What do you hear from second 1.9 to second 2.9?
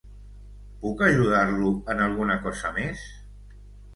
en alguna cosa